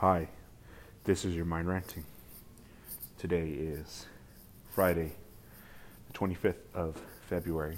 Hi, 0.00 0.28
this 1.04 1.26
is 1.26 1.36
your 1.36 1.44
mind 1.44 1.68
ranting. 1.68 2.04
Today 3.18 3.50
is 3.50 4.06
Friday, 4.70 5.12
the 6.06 6.18
25th 6.18 6.54
of 6.72 6.98
February. 7.28 7.76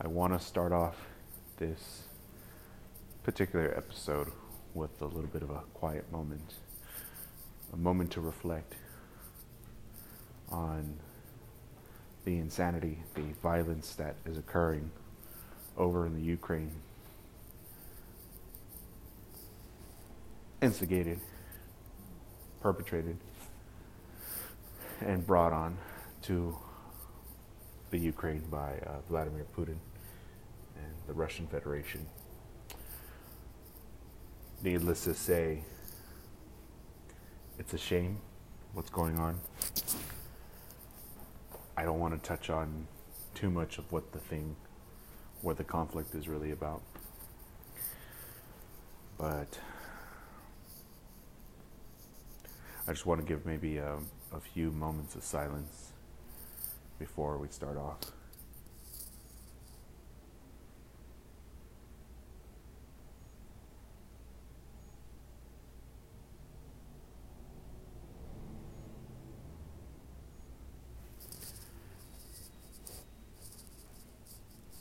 I 0.00 0.08
want 0.08 0.32
to 0.32 0.44
start 0.44 0.72
off 0.72 0.96
this 1.58 2.02
particular 3.22 3.72
episode 3.76 4.32
with 4.74 5.00
a 5.00 5.04
little 5.04 5.30
bit 5.30 5.42
of 5.42 5.50
a 5.50 5.60
quiet 5.74 6.10
moment, 6.10 6.54
a 7.72 7.76
moment 7.76 8.10
to 8.10 8.20
reflect 8.20 8.74
on 10.50 10.92
the 12.24 12.36
insanity, 12.36 12.98
the 13.14 13.32
violence 13.44 13.94
that 13.94 14.16
is 14.24 14.38
occurring 14.38 14.90
over 15.78 16.04
in 16.04 16.16
the 16.16 16.20
Ukraine 16.20 16.72
instigated, 20.66 21.20
perpetrated, 22.60 23.16
and 25.00 25.24
brought 25.24 25.52
on 25.52 25.78
to 26.22 26.56
the 27.90 27.98
Ukraine 27.98 28.42
by 28.50 28.72
uh, 28.84 29.00
Vladimir 29.08 29.46
Putin 29.56 29.78
and 30.76 30.92
the 31.06 31.12
Russian 31.12 31.46
Federation. 31.46 32.04
Needless 34.64 35.04
to 35.04 35.14
say, 35.14 35.62
it's 37.60 37.72
a 37.72 37.78
shame 37.78 38.18
what's 38.72 38.90
going 38.90 39.20
on. 39.20 39.38
I 41.76 41.84
don't 41.84 42.00
want 42.00 42.20
to 42.20 42.28
touch 42.28 42.50
on 42.50 42.88
too 43.36 43.50
much 43.50 43.78
of 43.78 43.92
what 43.92 44.10
the 44.12 44.18
thing, 44.18 44.56
what 45.42 45.58
the 45.58 45.64
conflict 45.64 46.12
is 46.16 46.26
really 46.26 46.50
about. 46.50 46.82
But 49.16 49.60
I 52.88 52.92
just 52.92 53.04
want 53.04 53.20
to 53.20 53.26
give 53.26 53.44
maybe 53.44 53.78
a, 53.78 53.96
a 54.32 54.38
few 54.38 54.70
moments 54.70 55.16
of 55.16 55.24
silence 55.24 55.90
before 57.00 57.36
we 57.36 57.48
start 57.48 57.76
off. 57.76 57.98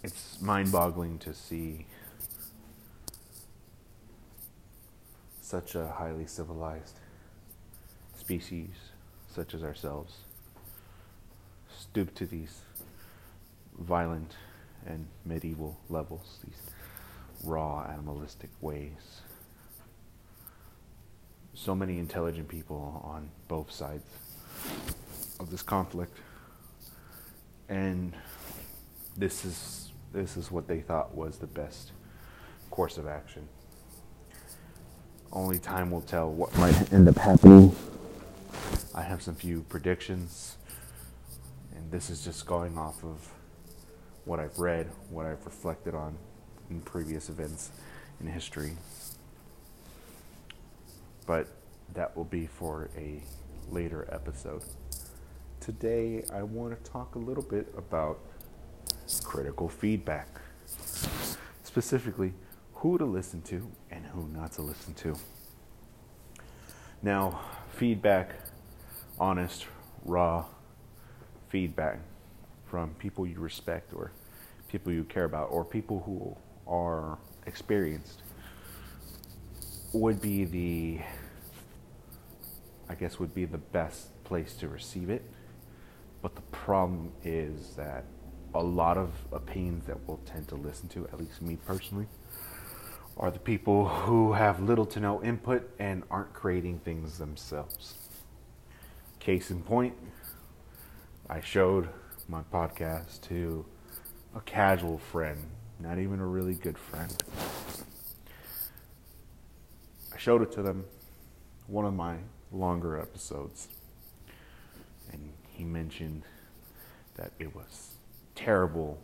It's 0.04 0.40
mind 0.40 0.72
boggling 0.72 1.18
to 1.20 1.34
see 1.34 1.88
such 5.42 5.74
a 5.74 5.88
highly 5.88 6.28
civilized 6.28 7.00
species 8.26 8.70
such 9.28 9.54
as 9.54 9.64
ourselves 9.64 10.16
stoop 11.78 12.16
to 12.16 12.26
these 12.26 12.62
violent 13.78 14.34
and 14.88 15.06
medieval 15.26 15.78
levels, 15.90 16.40
these 16.44 16.60
raw 17.44 17.86
animalistic 17.88 18.50
ways. 18.62 19.22
So 21.54 21.76
many 21.76 22.00
intelligent 22.00 22.48
people 22.48 23.00
on 23.06 23.30
both 23.48 23.72
sides 23.72 24.10
of 25.40 25.52
this 25.52 25.62
conflict. 25.62 26.18
And 27.70 28.14
this 29.16 29.46
is 29.46 29.92
this 30.14 30.36
is 30.36 30.50
what 30.50 30.68
they 30.68 30.80
thought 30.80 31.14
was 31.14 31.38
the 31.38 31.48
best 31.48 31.92
course 32.72 32.98
of 32.98 33.06
action. 33.06 33.48
Only 35.32 35.60
time 35.60 35.92
will 35.92 36.02
tell 36.02 36.32
what 36.32 36.58
might 36.58 36.92
end 36.92 37.08
up 37.08 37.18
happening 37.18 37.76
I 38.98 39.02
have 39.02 39.22
some 39.22 39.36
few 39.36 39.64
predictions, 39.64 40.56
and 41.76 41.92
this 41.92 42.10
is 42.10 42.24
just 42.24 42.46
going 42.46 42.78
off 42.78 43.04
of 43.04 43.30
what 44.24 44.40
I've 44.40 44.58
read, 44.58 44.90
what 45.10 45.26
I've 45.26 45.44
reflected 45.44 45.94
on 45.94 46.18
in 46.70 46.80
previous 46.80 47.28
events 47.28 47.72
in 48.22 48.28
history. 48.28 48.78
But 51.28 51.50
that 51.94 52.16
will 52.16 52.24
be 52.24 52.48
for 52.48 52.90
a 52.96 53.22
later 53.70 54.08
episode. 54.14 54.64
Today, 55.60 56.24
I 56.34 56.44
want 56.44 56.82
to 56.82 56.90
talk 56.90 57.16
a 57.16 57.20
little 57.20 57.44
bit 57.44 57.68
about 57.78 58.20
critical 59.26 59.68
feedback. 59.68 60.30
Specifically, 61.64 62.34
who 62.76 62.98
to 62.98 63.04
listen 63.04 63.42
to 63.42 63.70
and 63.92 64.06
who 64.06 64.30
not 64.30 64.54
to 64.54 64.62
listen 64.62 64.94
to. 64.94 65.18
Now, 67.04 67.42
feedback 67.74 68.36
honest, 69.20 69.66
raw 70.04 70.46
feedback 71.50 72.00
from 72.66 72.94
people 72.96 73.26
you 73.26 73.40
respect 73.40 73.94
or 73.94 74.12
people 74.68 74.92
you 74.92 75.04
care 75.04 75.26
about 75.26 75.50
or 75.52 75.64
people 75.64 76.02
who 76.06 76.36
are 76.70 77.18
experienced 77.46 78.22
would 79.94 80.22
be 80.22 80.44
the 80.46 81.00
I 82.88 82.96
guess 82.96 83.20
would 83.20 83.34
be 83.34 83.46
the 83.46 83.58
best 83.58 84.24
place 84.24 84.54
to 84.56 84.68
receive 84.68 85.10
it. 85.10 85.24
But 86.22 86.36
the 86.36 86.42
problem 86.42 87.12
is 87.24 87.76
that 87.76 88.04
a 88.54 88.62
lot 88.62 88.98
of 88.98 89.12
opinions 89.32 89.86
that 89.88 89.98
we'll 90.08 90.20
tend 90.26 90.48
to 90.50 90.56
listen 90.56 90.88
to, 90.90 91.08
at 91.08 91.20
least 91.20 91.42
me 91.42 91.58
personally, 91.66 92.08
are 93.18 93.32
the 93.32 93.40
people 93.40 93.88
who 93.88 94.34
have 94.34 94.62
little 94.62 94.86
to 94.88 95.00
no 95.00 95.24
input 95.24 95.70
and 95.80 96.04
aren't 96.12 96.34
creating 96.34 96.80
things 96.80 97.18
themselves. 97.18 97.96
Case 99.26 99.50
in 99.50 99.64
point, 99.64 99.96
I 101.28 101.42
showed 101.42 101.90
my 102.28 102.42
podcast 102.54 103.22
to 103.22 103.66
a 104.36 104.40
casual 104.42 105.00
friend, 105.00 105.40
not 105.80 105.98
even 105.98 106.20
a 106.20 106.26
really 106.28 106.54
good 106.54 106.78
friend. 106.78 107.24
I 110.14 110.18
showed 110.20 110.44
it 110.44 110.52
to 110.52 110.62
them, 110.62 110.86
one 111.66 111.86
of 111.86 111.96
my 111.96 112.18
longer 112.52 113.00
episodes, 113.00 113.68
and 115.12 115.34
he 115.50 115.64
mentioned 115.64 116.22
that 117.16 117.32
it 117.40 117.56
was 117.56 117.96
terrible, 118.36 119.00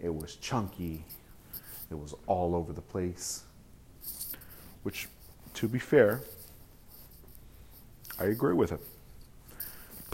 it 0.00 0.14
was 0.14 0.36
chunky, 0.36 1.04
it 1.90 1.98
was 1.98 2.14
all 2.26 2.54
over 2.54 2.72
the 2.72 2.80
place. 2.80 3.44
Which, 4.84 5.06
to 5.52 5.68
be 5.68 5.78
fair, 5.78 6.22
I 8.18 8.24
agree 8.24 8.54
with 8.54 8.70
him 8.70 8.80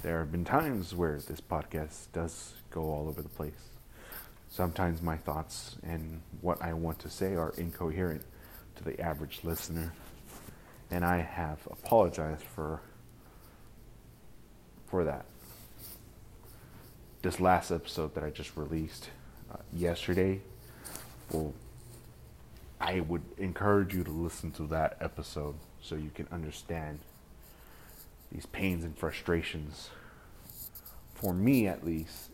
there 0.02 0.20
have 0.20 0.32
been 0.32 0.44
times 0.44 0.94
where 0.94 1.18
this 1.18 1.40
podcast 1.40 2.06
does 2.12 2.54
go 2.70 2.82
all 2.82 3.08
over 3.08 3.20
the 3.20 3.28
place. 3.28 3.68
Sometimes 4.48 5.02
my 5.02 5.16
thoughts 5.16 5.76
and 5.82 6.22
what 6.40 6.62
I 6.62 6.72
want 6.72 6.98
to 7.00 7.10
say 7.10 7.34
are 7.34 7.52
incoherent 7.56 8.22
to 8.76 8.84
the 8.84 8.98
average 9.00 9.40
listener, 9.42 9.92
and 10.90 11.04
I 11.04 11.18
have 11.18 11.58
apologized 11.70 12.42
for 12.42 12.80
for 14.86 15.04
that. 15.04 15.26
This 17.22 17.38
last 17.38 17.70
episode 17.70 18.14
that 18.14 18.24
I 18.24 18.30
just 18.30 18.56
released 18.56 19.10
uh, 19.52 19.58
yesterday, 19.72 20.40
well, 21.30 21.52
I 22.80 23.00
would 23.00 23.22
encourage 23.36 23.94
you 23.94 24.02
to 24.04 24.10
listen 24.10 24.50
to 24.52 24.62
that 24.68 24.96
episode 25.00 25.56
so 25.82 25.94
you 25.94 26.10
can 26.14 26.26
understand 26.32 27.00
these 28.32 28.46
pains 28.46 28.84
and 28.84 28.96
frustrations, 28.96 29.90
for 31.14 31.34
me 31.34 31.66
at 31.66 31.84
least, 31.84 32.30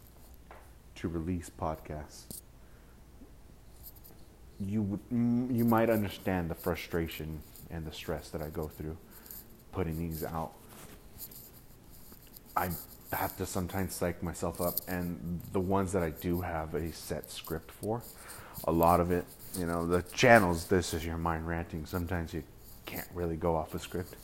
to 0.97 1.09
release 1.09 1.51
podcasts. 1.51 2.25
You 4.59 4.99
you 5.11 5.65
might 5.65 5.91
understand 5.91 6.51
the 6.51 6.55
frustration 6.55 7.41
and 7.71 7.85
the 7.85 7.93
stress 7.93 8.31
that 8.31 8.41
I 8.41 8.49
go 8.49 8.69
through 8.69 8.97
putting 9.73 9.99
these 9.99 10.25
out. 10.25 10.53
I 12.57 12.71
have 13.13 13.37
to 13.37 13.47
sometimes 13.47 13.95
psych 13.95 14.23
myself 14.23 14.61
up, 14.61 14.77
and 14.89 15.41
the 15.53 15.61
ones 15.61 15.93
that 15.93 16.03
I 16.03 16.11
do 16.11 16.41
have 16.41 16.75
a 16.75 16.93
set 16.93 17.31
script 17.31 17.71
for, 17.71 18.03
a 18.65 18.73
lot 18.73 19.01
of 19.01 19.11
it, 19.11 19.27
you 19.59 19.67
know, 19.67 19.87
the 19.87 20.03
channels. 20.03 20.67
This 20.67 20.95
is 20.95 21.05
your 21.05 21.19
mind 21.19 21.47
ranting. 21.47 21.85
Sometimes 21.85 22.33
you 22.33 22.43
can't 22.87 23.09
really 23.15 23.37
go 23.37 23.55
off 23.55 23.75
a 23.75 23.79
script 23.79 24.17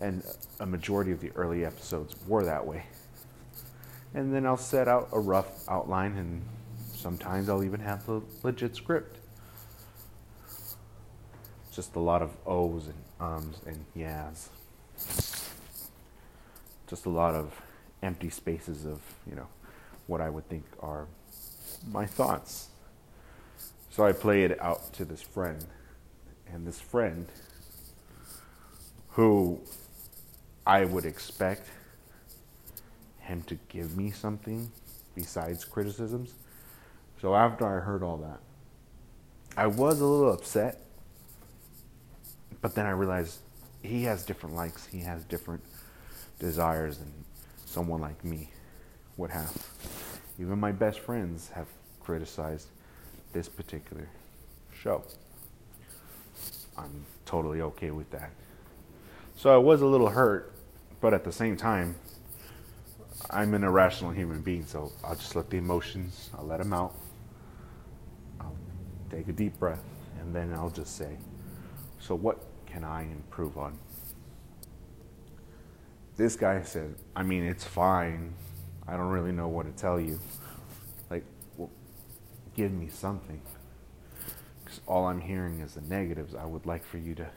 and 0.00 0.22
a 0.60 0.66
majority 0.66 1.12
of 1.12 1.20
the 1.20 1.30
early 1.34 1.64
episodes 1.64 2.16
were 2.26 2.44
that 2.44 2.66
way. 2.66 2.84
And 4.14 4.32
then 4.32 4.46
I'll 4.46 4.56
set 4.56 4.88
out 4.88 5.08
a 5.12 5.18
rough 5.18 5.68
outline, 5.68 6.16
and 6.16 6.42
sometimes 6.94 7.48
I'll 7.48 7.64
even 7.64 7.80
have 7.80 8.06
the 8.06 8.22
legit 8.42 8.76
script. 8.76 9.18
Just 11.72 11.96
a 11.96 12.00
lot 12.00 12.22
of 12.22 12.30
O's 12.46 12.86
and 12.86 12.94
ums 13.20 13.60
and 13.66 13.84
yeahs. 13.94 14.48
Just 16.86 17.06
a 17.06 17.10
lot 17.10 17.34
of 17.34 17.60
empty 18.02 18.30
spaces 18.30 18.84
of, 18.84 19.00
you 19.28 19.34
know, 19.34 19.48
what 20.06 20.20
I 20.20 20.30
would 20.30 20.48
think 20.48 20.64
are 20.80 21.06
my 21.90 22.06
thoughts. 22.06 22.68
So 23.90 24.04
I 24.04 24.12
play 24.12 24.44
it 24.44 24.60
out 24.60 24.92
to 24.94 25.04
this 25.04 25.22
friend, 25.22 25.64
and 26.52 26.66
this 26.66 26.80
friend 26.80 27.26
who 29.10 29.60
I 30.66 30.84
would 30.84 31.04
expect 31.04 31.68
him 33.18 33.42
to 33.42 33.58
give 33.68 33.96
me 33.96 34.10
something 34.10 34.70
besides 35.14 35.64
criticisms. 35.64 36.34
So 37.20 37.34
after 37.34 37.66
I 37.66 37.80
heard 37.80 38.02
all 38.02 38.16
that, 38.18 38.40
I 39.56 39.66
was 39.66 40.00
a 40.00 40.06
little 40.06 40.32
upset, 40.32 40.80
but 42.60 42.74
then 42.74 42.86
I 42.86 42.90
realized 42.90 43.38
he 43.82 44.04
has 44.04 44.24
different 44.24 44.56
likes, 44.56 44.86
he 44.86 45.00
has 45.00 45.24
different 45.24 45.62
desires 46.38 46.98
than 46.98 47.12
someone 47.66 48.00
like 48.00 48.24
me 48.24 48.50
would 49.16 49.30
have. 49.30 49.52
Even 50.38 50.58
my 50.58 50.72
best 50.72 50.98
friends 50.98 51.50
have 51.54 51.68
criticized 52.00 52.68
this 53.32 53.48
particular 53.48 54.08
show. 54.72 55.04
I'm 56.76 57.04
totally 57.26 57.60
okay 57.60 57.90
with 57.90 58.10
that. 58.10 58.30
So 59.36 59.54
I 59.54 59.58
was 59.58 59.80
a 59.82 59.86
little 59.86 60.08
hurt, 60.08 60.53
but 61.04 61.12
at 61.12 61.22
the 61.22 61.30
same 61.30 61.54
time, 61.54 61.96
I'm 63.28 63.52
an 63.52 63.62
irrational 63.62 64.10
human 64.10 64.40
being, 64.40 64.64
so 64.64 64.90
I'll 65.04 65.14
just 65.14 65.36
let 65.36 65.50
the 65.50 65.58
emotions, 65.58 66.30
I'll 66.34 66.46
let 66.46 66.60
them 66.60 66.72
out. 66.72 66.94
I'll 68.40 68.56
take 69.10 69.28
a 69.28 69.32
deep 69.34 69.58
breath, 69.58 69.84
and 70.18 70.34
then 70.34 70.54
I'll 70.54 70.70
just 70.70 70.96
say, 70.96 71.18
So, 72.00 72.14
what 72.14 72.38
can 72.64 72.84
I 72.84 73.02
improve 73.02 73.58
on? 73.58 73.78
This 76.16 76.36
guy 76.36 76.62
said, 76.62 76.94
I 77.14 77.22
mean, 77.22 77.44
it's 77.44 77.64
fine. 77.64 78.32
I 78.88 78.92
don't 78.92 79.10
really 79.10 79.32
know 79.32 79.48
what 79.48 79.66
to 79.66 79.72
tell 79.72 80.00
you. 80.00 80.18
Like, 81.10 81.24
well, 81.58 81.68
give 82.56 82.72
me 82.72 82.88
something. 82.88 83.42
Because 84.64 84.80
all 84.86 85.04
I'm 85.04 85.20
hearing 85.20 85.60
is 85.60 85.74
the 85.74 85.82
negatives. 85.82 86.34
I 86.34 86.46
would 86.46 86.64
like 86.64 86.82
for 86.82 86.96
you 86.96 87.14
to 87.16 87.28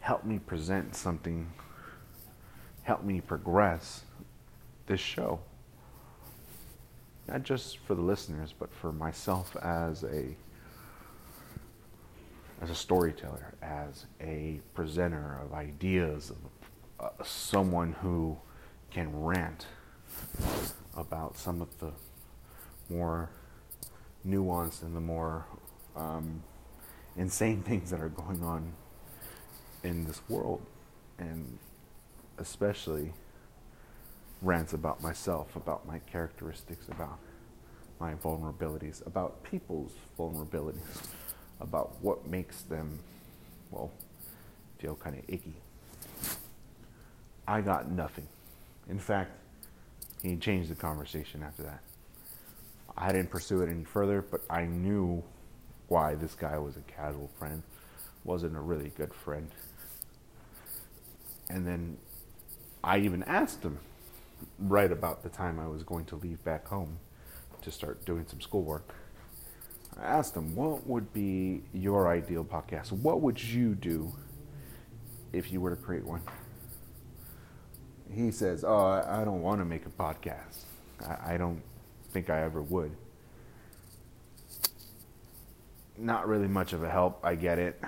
help 0.00 0.24
me 0.24 0.38
present 0.38 0.96
something, 0.96 1.52
help 2.84 3.02
me 3.02 3.20
progress 3.20 4.02
this 4.86 5.00
show. 5.00 5.40
Not 7.26 7.42
just 7.42 7.78
for 7.78 7.94
the 7.94 8.02
listeners, 8.02 8.54
but 8.56 8.72
for 8.72 8.92
myself 8.92 9.56
as 9.56 10.04
a 10.04 10.36
as 12.60 12.70
a 12.70 12.74
storyteller, 12.74 13.54
as 13.60 14.06
a 14.20 14.60
presenter 14.74 15.40
of 15.42 15.52
ideas, 15.52 16.30
of 16.30 16.36
uh, 17.00 17.24
someone 17.24 17.92
who 17.92 18.36
can 18.90 19.10
rant 19.22 19.66
about 20.96 21.36
some 21.36 21.60
of 21.60 21.78
the 21.80 21.90
more 22.88 23.28
nuanced 24.26 24.82
and 24.82 24.94
the 24.94 25.00
more 25.00 25.44
um, 25.96 26.42
insane 27.16 27.62
things 27.66 27.90
that 27.90 28.00
are 28.00 28.08
going 28.08 28.42
on 28.42 28.72
in 29.82 30.04
this 30.06 30.20
world, 30.28 30.64
and 31.18 31.58
especially 32.38 33.12
rants 34.42 34.72
about 34.72 35.02
myself, 35.02 35.56
about 35.56 35.86
my 35.86 35.98
characteristics, 36.00 36.88
about 36.88 37.18
my 38.00 38.14
vulnerabilities, 38.14 39.06
about 39.06 39.42
people's 39.42 39.92
vulnerabilities, 40.18 41.08
about 41.60 41.94
what 42.02 42.26
makes 42.26 42.62
them, 42.62 42.98
well, 43.70 43.90
feel 44.78 44.96
kind 44.96 45.16
of 45.16 45.22
icky. 45.28 45.54
I 47.46 47.60
got 47.60 47.90
nothing. 47.90 48.26
In 48.88 48.98
fact, 48.98 49.30
he 50.22 50.36
changed 50.36 50.70
the 50.70 50.74
conversation 50.74 51.42
after 51.42 51.62
that. 51.62 51.80
I 52.96 53.12
didn't 53.12 53.30
pursue 53.30 53.62
it 53.62 53.70
any 53.70 53.84
further, 53.84 54.22
but 54.22 54.42
I 54.48 54.64
knew 54.64 55.22
why 55.88 56.14
this 56.14 56.34
guy 56.34 56.58
was 56.58 56.76
a 56.76 56.80
casual 56.80 57.30
friend, 57.38 57.62
wasn't 58.24 58.56
a 58.56 58.60
really 58.60 58.92
good 58.96 59.12
friend. 59.12 59.50
And 61.50 61.66
then 61.66 61.98
I 62.84 62.98
even 62.98 63.22
asked 63.22 63.62
him 63.62 63.78
right 64.58 64.92
about 64.92 65.22
the 65.22 65.30
time 65.30 65.58
I 65.58 65.66
was 65.66 65.82
going 65.82 66.04
to 66.06 66.16
leave 66.16 66.44
back 66.44 66.68
home 66.68 66.98
to 67.62 67.70
start 67.70 68.04
doing 68.04 68.26
some 68.28 68.42
schoolwork. 68.42 68.94
I 69.98 70.04
asked 70.04 70.36
him, 70.36 70.54
what 70.54 70.86
would 70.86 71.12
be 71.14 71.62
your 71.72 72.08
ideal 72.08 72.44
podcast? 72.44 72.92
What 72.92 73.22
would 73.22 73.42
you 73.42 73.74
do 73.74 74.12
if 75.32 75.50
you 75.50 75.62
were 75.62 75.70
to 75.70 75.76
create 75.76 76.04
one? 76.04 76.20
He 78.12 78.30
says, 78.30 78.64
Oh, 78.64 78.84
I 78.84 79.24
don't 79.24 79.40
want 79.40 79.60
to 79.60 79.64
make 79.64 79.86
a 79.86 79.90
podcast. 79.90 80.64
I 81.24 81.36
don't 81.38 81.62
think 82.12 82.28
I 82.28 82.42
ever 82.42 82.60
would. 82.62 82.92
Not 85.96 86.28
really 86.28 86.48
much 86.48 86.74
of 86.74 86.82
a 86.82 86.90
help, 86.90 87.24
I 87.24 87.34
get 87.34 87.58
it. 87.58 87.80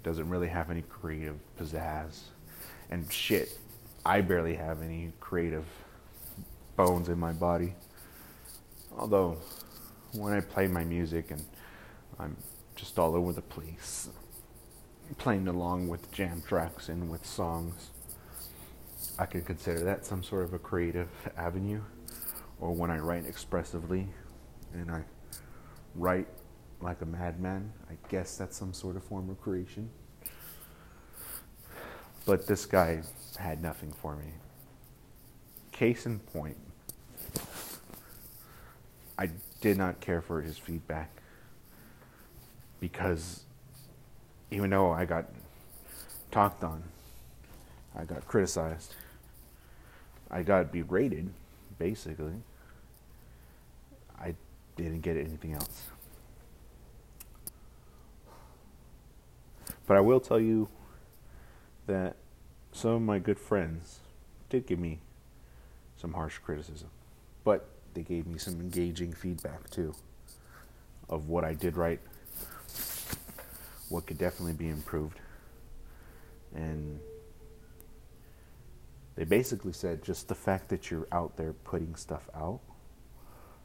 It 0.00 0.08
doesn't 0.08 0.30
really 0.30 0.48
have 0.48 0.70
any 0.70 0.80
creative 0.80 1.36
pizzazz. 1.58 2.20
And 2.88 3.12
shit, 3.12 3.58
I 4.06 4.22
barely 4.22 4.54
have 4.54 4.80
any 4.80 5.12
creative 5.20 5.66
bones 6.74 7.10
in 7.10 7.18
my 7.18 7.32
body. 7.32 7.74
Although, 8.96 9.36
when 10.14 10.32
I 10.32 10.40
play 10.40 10.68
my 10.68 10.84
music 10.84 11.30
and 11.30 11.44
I'm 12.18 12.34
just 12.76 12.98
all 12.98 13.14
over 13.14 13.34
the 13.34 13.42
place, 13.42 14.08
playing 15.18 15.48
along 15.48 15.88
with 15.88 16.10
jam 16.12 16.42
tracks 16.48 16.88
and 16.88 17.10
with 17.10 17.26
songs, 17.26 17.90
I 19.18 19.26
could 19.26 19.44
consider 19.44 19.80
that 19.80 20.06
some 20.06 20.22
sort 20.22 20.44
of 20.44 20.54
a 20.54 20.58
creative 20.58 21.10
avenue. 21.36 21.82
Or 22.58 22.72
when 22.72 22.90
I 22.90 23.00
write 23.00 23.26
expressively 23.26 24.08
and 24.72 24.90
I 24.90 25.02
write 25.94 26.28
like 26.80 27.02
a 27.02 27.06
madman, 27.06 27.72
I 27.90 27.94
guess 28.08 28.36
that's 28.36 28.56
some 28.56 28.72
sort 28.72 28.96
of 28.96 29.04
form 29.04 29.28
of 29.30 29.40
creation. 29.40 29.90
But 32.24 32.46
this 32.46 32.66
guy 32.66 33.02
had 33.38 33.62
nothing 33.62 33.92
for 33.92 34.16
me. 34.16 34.32
Case 35.72 36.06
in 36.06 36.18
point, 36.18 36.56
I 39.18 39.30
did 39.60 39.76
not 39.76 40.00
care 40.00 40.20
for 40.20 40.40
his 40.40 40.56
feedback 40.56 41.10
because 42.80 43.44
even 44.50 44.70
though 44.70 44.90
I 44.90 45.04
got 45.04 45.26
talked 46.30 46.64
on, 46.64 46.82
I 47.96 48.04
got 48.04 48.26
criticized, 48.26 48.94
I 50.30 50.42
got 50.42 50.72
berated, 50.72 51.30
basically, 51.78 52.34
I 54.18 54.34
didn't 54.76 55.00
get 55.00 55.16
anything 55.16 55.54
else. 55.54 55.90
But 59.90 59.96
I 59.96 60.02
will 60.02 60.20
tell 60.20 60.38
you 60.38 60.68
that 61.88 62.14
some 62.70 62.92
of 62.92 63.02
my 63.02 63.18
good 63.18 63.40
friends 63.40 63.98
did 64.48 64.64
give 64.64 64.78
me 64.78 65.00
some 65.96 66.12
harsh 66.12 66.38
criticism, 66.38 66.90
but 67.42 67.66
they 67.94 68.02
gave 68.02 68.24
me 68.28 68.38
some 68.38 68.60
engaging 68.60 69.12
feedback 69.12 69.68
too 69.68 69.96
of 71.08 71.28
what 71.28 71.42
I 71.42 71.54
did 71.54 71.76
right, 71.76 71.98
what 73.88 74.06
could 74.06 74.16
definitely 74.16 74.52
be 74.52 74.68
improved. 74.68 75.18
And 76.54 77.00
they 79.16 79.24
basically 79.24 79.72
said 79.72 80.04
just 80.04 80.28
the 80.28 80.36
fact 80.36 80.68
that 80.68 80.92
you're 80.92 81.08
out 81.10 81.36
there 81.36 81.52
putting 81.52 81.96
stuff 81.96 82.30
out 82.32 82.60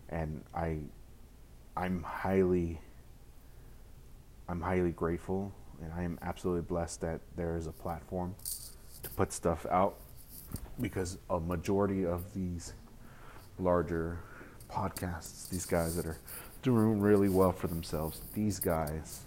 and 0.10 0.44
I 0.56 0.80
I'm 1.78 2.02
highly 2.02 2.82
I'm 4.50 4.62
highly 4.62 4.90
grateful 4.90 5.54
and 5.82 5.94
I 5.94 6.04
am 6.04 6.18
absolutely 6.22 6.64
blessed 6.64 7.02
that 7.02 7.22
there 7.36 7.58
is 7.58 7.68
a 7.68 7.72
platform 7.72 8.36
to 9.04 9.10
put 9.12 9.32
stuff 9.32 9.66
out 9.70 9.96
because 10.80 11.18
a 11.30 11.40
majority 11.40 12.06
of 12.06 12.34
these 12.34 12.74
larger 13.60 14.20
podcasts, 14.70 15.50
these 15.50 15.66
guys 15.66 15.96
that 15.96 16.06
are 16.06 16.18
doing 16.62 17.00
really 17.00 17.30
well 17.30 17.52
for 17.52 17.68
themselves, 17.68 18.22
these 18.34 18.60
guys 18.60 19.22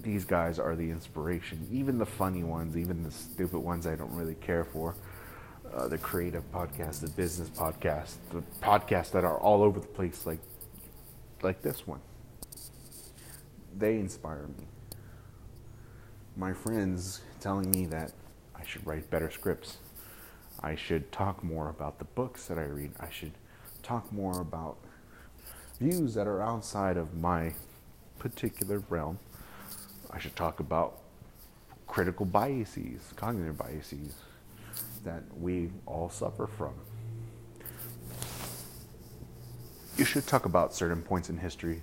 these 0.00 0.24
guys 0.24 0.58
are 0.58 0.76
the 0.76 0.90
inspiration. 0.90 1.66
Even 1.70 1.98
the 1.98 2.06
funny 2.06 2.42
ones, 2.42 2.76
even 2.76 3.02
the 3.02 3.10
stupid 3.10 3.58
ones 3.58 3.86
I 3.86 3.94
don't 3.94 4.14
really 4.14 4.36
care 4.36 4.64
for. 4.64 4.94
Uh, 5.74 5.86
the 5.86 5.98
creative 5.98 6.50
podcasts, 6.50 7.00
the 7.00 7.10
business 7.10 7.50
podcasts, 7.50 8.14
the 8.32 8.42
podcasts 8.62 9.10
that 9.10 9.24
are 9.24 9.38
all 9.38 9.62
over 9.62 9.80
the 9.80 9.86
place, 9.86 10.24
like 10.24 10.38
like 11.42 11.60
this 11.60 11.86
one 11.86 12.00
they 13.76 13.98
inspire 13.98 14.48
me. 14.58 14.64
My 16.36 16.52
friends 16.52 17.20
telling 17.40 17.70
me 17.70 17.86
that 17.86 18.12
I 18.54 18.64
should 18.64 18.86
write 18.86 19.10
better 19.10 19.30
scripts. 19.30 19.78
I 20.60 20.74
should 20.74 21.10
talk 21.12 21.42
more 21.42 21.68
about 21.68 21.98
the 21.98 22.04
books 22.04 22.46
that 22.46 22.58
I 22.58 22.64
read. 22.64 22.92
I 22.98 23.10
should 23.10 23.32
talk 23.82 24.12
more 24.12 24.40
about 24.40 24.76
views 25.80 26.14
that 26.14 26.26
are 26.26 26.42
outside 26.42 26.96
of 26.96 27.16
my 27.16 27.54
particular 28.18 28.82
realm. 28.88 29.18
I 30.10 30.18
should 30.18 30.34
talk 30.34 30.60
about 30.60 30.98
critical 31.86 32.26
biases, 32.26 33.12
cognitive 33.16 33.56
biases 33.56 34.14
that 35.04 35.22
we 35.38 35.70
all 35.86 36.10
suffer 36.10 36.46
from. 36.46 36.74
You 39.96 40.04
should 40.04 40.26
talk 40.26 40.44
about 40.44 40.74
certain 40.74 41.02
points 41.02 41.28
in 41.30 41.38
history 41.38 41.82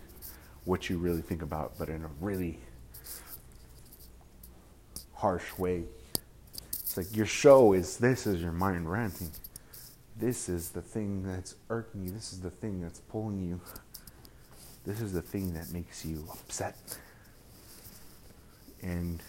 what 0.66 0.90
you 0.90 0.98
really 0.98 1.22
think 1.22 1.42
about, 1.42 1.78
but 1.78 1.90
in 1.90 2.04
a 2.04 2.10
really 2.20 2.60
harsh 5.14 5.58
way. 5.58 5.84
It's 6.70 6.98
like 6.98 7.16
your 7.16 7.26
show 7.26 7.74
is 7.74 7.98
this 7.98 8.28
is 8.28 8.42
your 8.42 8.52
mind 8.52 8.92
ranting. 8.92 9.32
This 10.18 10.50
is 10.50 10.70
the 10.70 10.82
thing 10.82 11.24
that's 11.24 11.56
irking 11.70 12.04
you. 12.04 12.12
This 12.12 12.34
is 12.34 12.42
the 12.42 12.50
thing 12.50 12.82
that's 12.82 13.00
pulling 13.00 13.42
you. 13.42 13.62
This 14.86 15.02
is 15.02 15.14
the 15.14 15.22
thing 15.22 15.54
that 15.54 15.72
makes 15.72 16.06
you 16.06 16.26
upset. 16.32 16.76
And 18.82 19.22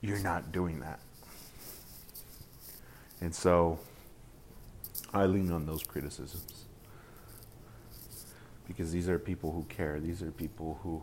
you're 0.00 0.18
not 0.18 0.52
doing 0.52 0.80
that. 0.80 1.00
And 3.20 3.34
so 3.34 3.78
I 5.12 5.26
lean 5.26 5.50
on 5.50 5.66
those 5.66 5.82
criticisms 5.82 6.63
because 8.66 8.92
these 8.92 9.08
are 9.08 9.18
people 9.18 9.52
who 9.52 9.64
care. 9.64 10.00
These 10.00 10.22
are 10.22 10.30
people 10.30 10.78
who 10.82 11.02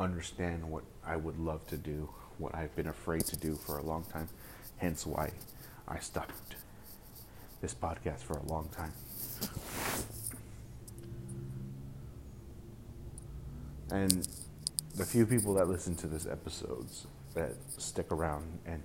understand 0.00 0.70
what 0.70 0.84
I 1.04 1.16
would 1.16 1.38
love 1.38 1.66
to 1.68 1.76
do, 1.76 2.08
what 2.38 2.54
I've 2.54 2.74
been 2.76 2.88
afraid 2.88 3.24
to 3.26 3.36
do 3.36 3.56
for 3.56 3.78
a 3.78 3.82
long 3.82 4.04
time. 4.04 4.28
Hence 4.76 5.04
why 5.06 5.32
I 5.86 5.98
stopped 5.98 6.54
this 7.60 7.74
podcast 7.74 8.20
for 8.20 8.34
a 8.34 8.46
long 8.46 8.68
time. 8.68 8.92
And 13.90 14.28
the 14.94 15.04
few 15.04 15.26
people 15.26 15.54
that 15.54 15.68
listen 15.68 15.96
to 15.96 16.06
this 16.06 16.26
episodes 16.26 17.06
that 17.34 17.52
stick 17.78 18.12
around 18.12 18.58
and 18.66 18.82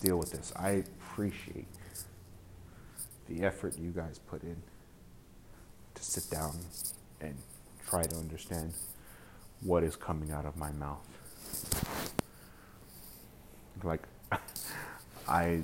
deal 0.00 0.16
with 0.16 0.32
this, 0.32 0.52
I 0.56 0.84
appreciate 1.00 1.66
the 3.28 3.42
effort 3.44 3.78
you 3.78 3.90
guys 3.90 4.18
put 4.18 4.42
in 4.42 4.56
to 5.94 6.02
sit 6.02 6.30
down 6.30 6.56
and 7.22 7.34
try 7.88 8.02
to 8.02 8.16
understand 8.16 8.74
what 9.62 9.82
is 9.84 9.96
coming 9.96 10.32
out 10.32 10.44
of 10.44 10.56
my 10.56 10.72
mouth. 10.72 11.06
Like, 13.82 14.02
I 15.28 15.62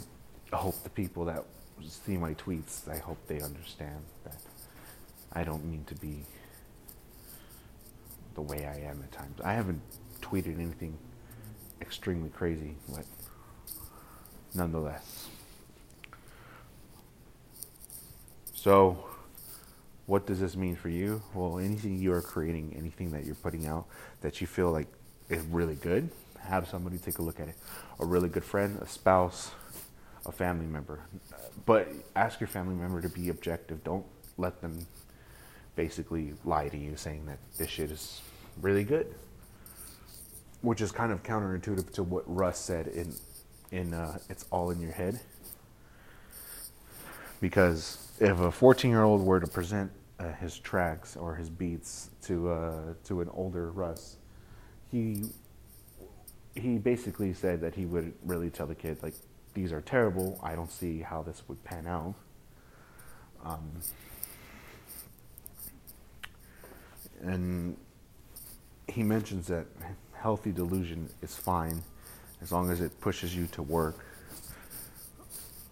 hope 0.53 0.83
the 0.83 0.91
people 0.91 1.25
that 1.27 1.45
see 1.89 2.17
my 2.17 2.35
tweets, 2.35 2.89
I 2.89 2.99
hope 2.99 3.19
they 3.27 3.41
understand 3.41 4.03
that 4.25 4.37
I 5.33 5.45
don't 5.45 5.65
mean 5.65 5.85
to 5.87 5.95
be 5.95 6.25
the 8.35 8.43
way 8.43 8.67
I 8.67 8.89
am 8.89 9.03
at 9.03 9.13
times. 9.13 9.41
I 9.43 9.53
haven't 9.53 9.81
tweeted 10.21 10.61
anything 10.61 10.97
extremely 11.81 12.31
crazy, 12.31 12.77
but 12.89 13.05
nonetheless. 14.55 15.29
So, 18.55 19.05
what 20.09 20.27
does 20.27 20.41
this 20.41 20.57
mean 20.57 20.75
for 20.75 20.89
you? 20.89 21.23
Well, 21.35 21.59
anything 21.59 21.99
you 21.99 22.15
are 22.15 22.23
creating, 22.23 22.75
anything 22.79 23.11
that 23.11 23.27
you're 23.27 23.35
putting 23.35 23.67
out 23.67 23.87
that 24.23 24.41
you 24.41 24.47
feel 24.47 24.73
like 24.73 24.89
is 25.29 25.43
really 25.45 25.75
good, 25.75 26.09
have 26.41 26.67
somebody 26.67 26.97
take 26.97 27.19
a 27.19 27.23
look 27.23 27.39
at 27.39 27.49
it. 27.49 27.57
A 28.01 28.07
really 28.07 28.31
good 28.31 28.43
friend, 28.43 28.79
a 28.81 28.87
spouse, 28.89 29.51
a 30.25 30.33
family 30.33 30.65
member. 30.65 31.01
But 31.67 31.93
ask 32.17 32.41
your 32.41 32.49
family 32.49 32.75
member 32.75 33.03
to 33.03 33.09
be 33.11 33.29
objective. 33.29 33.85
Don't 33.85 34.07
let 34.39 34.63
them 34.63 34.87
basically 35.77 36.33
lie 36.43 36.71
to 36.71 36.79
you 36.79 36.97
saying 36.97 37.27
that 37.27 37.39
this 37.59 37.69
shit 37.69 37.91
is 37.91 38.23
really 38.63 38.85
good. 38.85 39.15
Which 40.63 40.81
is 40.81 40.91
kind 40.91 41.13
of 41.13 41.23
counterintuitive 41.23 41.93
to 41.93 42.03
what 42.03 42.25
Russ 42.27 42.59
said 42.59 42.87
in 42.89 43.13
in 43.71 43.93
uh, 43.93 44.17
It's 44.31 44.47
All 44.51 44.71
in 44.71 44.81
Your 44.81 44.93
Head. 44.93 45.21
Because 47.43 48.09
if 48.19 48.41
a 48.41 48.51
14 48.51 48.91
year 48.91 49.03
old 49.03 49.21
were 49.21 49.39
to 49.39 49.47
present 49.47 49.93
uh, 50.19 50.33
his 50.35 50.59
tracks 50.59 51.17
or 51.17 51.35
his 51.35 51.49
beats 51.49 52.11
to 52.23 52.51
uh, 52.51 52.95
to 53.05 53.21
an 53.21 53.29
older 53.33 53.71
Russ, 53.71 54.17
he 54.91 55.25
he 56.55 56.79
basically 56.79 57.33
said 57.33 57.61
that 57.61 57.75
he 57.75 57.87
would 57.87 58.13
really 58.25 58.51
tell 58.51 58.67
the 58.67 58.75
kid 58.75 59.03
like 59.03 59.15
these 59.55 59.73
are 59.73 59.81
terrible. 59.81 60.39
I 60.43 60.55
don't 60.55 60.71
see 60.71 61.01
how 61.01 61.23
this 61.23 61.43
would 61.49 61.63
pan 61.65 61.87
out. 61.87 62.15
Um, 63.45 63.71
and 67.23 67.77
he 68.89 69.03
mentions 69.03 69.47
that 69.49 69.67
healthy 70.15 70.53
delusion 70.53 71.09
is 71.23 71.35
fine 71.35 71.83
as 72.41 72.53
long 72.53 72.71
as 72.71 72.81
it 72.81 73.01
pushes 73.01 73.35
you 73.35 73.47
to 73.49 73.63
work. 73.63 74.05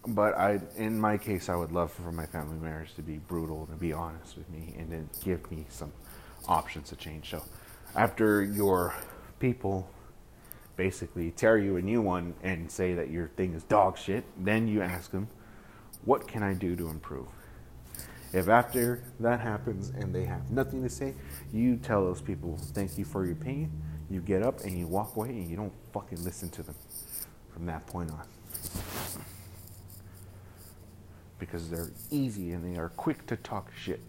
But 0.06 0.36
I, 0.38 0.60
in 0.76 1.00
my 1.00 1.18
case, 1.18 1.48
I 1.48 1.56
would 1.56 1.72
love 1.72 1.92
for 1.92 2.12
my 2.12 2.26
family 2.26 2.56
members 2.56 2.92
to 2.94 3.02
be 3.02 3.18
brutal, 3.18 3.66
and 3.70 3.78
be 3.78 3.92
honest 3.92 4.36
with 4.36 4.48
me, 4.50 4.75
and 4.78 4.90
then 4.90 5.10
give 5.25 5.50
me 5.50 5.66
some 5.68 5.92
options 6.46 6.90
to 6.90 6.96
change. 6.96 7.30
So, 7.30 7.42
after 7.96 8.44
your 8.44 8.94
people 9.40 9.88
basically 10.76 11.32
tear 11.32 11.58
you 11.58 11.76
a 11.76 11.82
new 11.82 12.02
one 12.02 12.34
and 12.42 12.70
say 12.70 12.94
that 12.94 13.10
your 13.10 13.28
thing 13.28 13.54
is 13.54 13.64
dog 13.64 13.98
shit, 13.98 14.25
then 14.36 14.68
you 14.68 14.80
ask 14.80 15.10
them, 15.10 15.28
"What 16.04 16.28
can 16.28 16.42
I 16.42 16.54
do 16.54 16.76
to 16.76 16.88
improve?" 16.88 17.26
If 18.32 18.48
after 18.48 19.02
that 19.20 19.40
happens 19.40 19.90
and 19.90 20.14
they 20.14 20.25
have 20.25 20.50
nothing 20.50 20.82
to 20.82 20.90
say, 20.90 21.14
you 21.52 21.76
tell 21.76 22.04
those 22.04 22.20
people, 22.20 22.58
thank 22.58 22.98
you 22.98 23.04
for 23.04 23.25
your 23.25 23.36
pain. 23.36 23.70
You 24.10 24.20
get 24.20 24.42
up 24.42 24.60
and 24.60 24.76
you 24.78 24.86
walk 24.86 25.16
away 25.16 25.30
and 25.30 25.48
you 25.48 25.56
don't 25.56 25.72
fucking 25.92 26.22
listen 26.22 26.50
to 26.50 26.62
them 26.62 26.75
from 27.48 27.66
that 27.66 27.86
point 27.86 28.10
on. 28.10 28.26
Because 31.38 31.71
they're 31.71 31.90
easy 32.11 32.52
and 32.52 32.64
they 32.64 32.78
are 32.78 32.88
quick 32.90 33.26
to 33.26 33.37
talk 33.37 33.71
shit. 33.76 34.00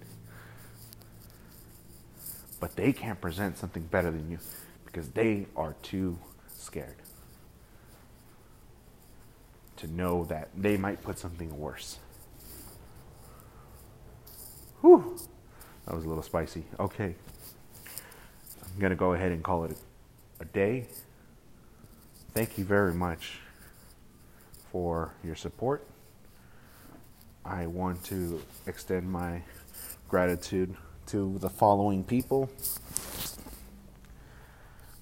But 2.60 2.76
they 2.76 2.94
can't 2.94 3.20
present 3.20 3.58
something 3.58 3.84
better 3.84 4.12
than 4.12 4.32
you 4.32 4.40
because 4.86 5.10
they 5.10 5.46
are 5.56 5.76
too 5.84 6.18
scared 6.58 6.96
to 9.78 9.88
know 9.88 10.26
that 10.26 10.50
they 10.58 10.76
might 10.76 11.04
put 11.04 11.20
something 11.20 11.56
worse. 11.58 12.00
Whew. 14.82 15.18
That 15.86 15.96
was 15.96 16.04
a 16.04 16.08
little 16.08 16.24
spicy. 16.24 16.64
Okay. 16.80 17.16
I'm 18.74 18.80
to 18.90 18.96
go 18.96 19.14
ahead 19.14 19.32
and 19.32 19.44
call 19.44 19.66
it 19.66 19.78
a 20.40 20.46
day. 20.46 20.88
Thank 22.34 22.58
you 22.58 22.66
very 22.66 22.94
much 22.94 23.40
for 24.72 25.14
your 25.24 25.36
support. 25.36 25.88
I 27.48 27.66
want 27.68 28.04
to 28.06 28.42
extend 28.66 29.10
my 29.10 29.42
gratitude 30.10 30.76
to 31.08 31.38
the 31.40 31.50
following 31.50 32.04
people. 32.04 32.50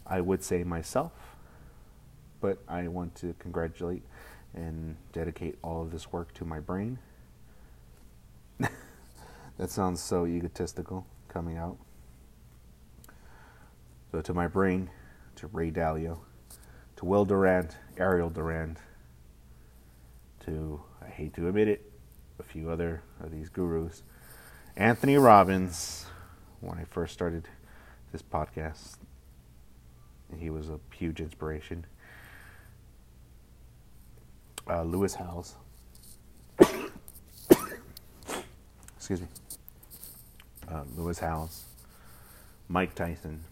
I 0.05 0.21
would 0.21 0.43
say 0.43 0.63
myself, 0.63 1.11
but 2.41 2.59
I 2.67 2.87
want 2.87 3.15
to 3.15 3.33
congratulate 3.39 4.03
and 4.53 4.95
dedicate 5.11 5.57
all 5.63 5.81
of 5.81 5.91
this 5.91 6.11
work 6.11 6.35
to 6.35 6.45
my 6.45 6.59
brain. 6.59 6.99
That 9.57 9.71
sounds 9.71 10.01
so 10.01 10.25
egotistical 10.27 11.07
coming 11.29 11.57
out. 11.57 11.77
So 14.11 14.21
to 14.21 14.33
my 14.33 14.47
brain, 14.47 14.89
to 15.37 15.47
Ray 15.47 15.71
Dalio, 15.71 16.19
to 16.97 17.05
Will 17.05 17.25
Durant, 17.25 17.77
Ariel 17.97 18.29
Durant, 18.29 18.77
to, 20.45 20.81
I 21.01 21.07
hate 21.07 21.33
to 21.35 21.47
admit 21.47 21.69
it, 21.69 21.89
a 22.39 22.43
few 22.43 22.69
other 22.69 23.01
of 23.21 23.31
these 23.31 23.49
gurus. 23.49 24.03
Anthony 24.75 25.17
Robbins, 25.17 26.05
when 26.59 26.77
I 26.77 26.83
first 26.83 27.13
started 27.13 27.47
this 28.11 28.21
podcast, 28.21 28.97
he 30.37 30.49
was 30.49 30.69
a 30.69 30.79
huge 30.93 31.21
inspiration. 31.21 31.85
Uh, 34.67 34.83
Lewis 34.83 35.15
Howes. 35.15 35.55
Excuse 38.97 39.21
me 39.21 39.27
uh, 40.71 40.83
Lewis 40.95 41.19
Howes, 41.19 41.63
Mike 42.67 42.95
Tyson, 42.95 43.43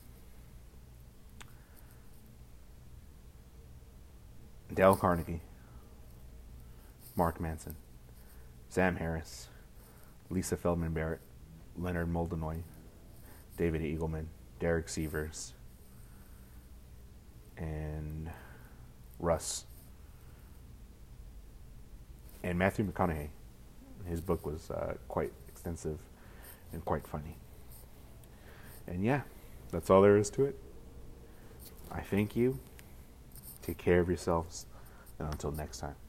Dale 4.74 4.96
Carnegie, 4.96 5.42
Mark 7.16 7.40
Manson, 7.40 7.76
Sam 8.74 8.96
Harris, 8.96 9.50
Lisa 10.32 10.58
Feldman 10.58 10.94
Barrett, 10.94 11.22
Leonard 11.78 12.12
Mlodinow, 12.12 12.64
David 13.56 13.84
Eagleman, 13.84 14.26
Derek 14.60 14.88
Sivers, 14.88 15.52
and 17.56 18.32
Russ, 19.20 19.66
and 22.42 22.58
Matthew 22.58 22.92
McConaughey. 22.92 23.28
His 24.08 24.22
book 24.22 24.44
was 24.44 24.72
uh, 24.72 24.96
quite 25.08 25.34
extensive 25.48 26.00
and 26.72 26.84
quite 26.84 27.06
funny. 27.06 27.38
And 28.88 29.06
yeah, 29.06 29.22
that's 29.72 29.92
all 29.92 30.02
there 30.02 30.18
is 30.18 30.32
to 30.32 30.46
it. 30.46 30.58
I 31.92 32.02
thank 32.02 32.36
you. 32.36 32.58
Take 33.62 33.78
care 33.78 34.00
of 34.00 34.08
yourselves. 34.08 34.66
And 35.20 35.32
until 35.32 35.52
next 35.52 35.78
time. 35.78 36.03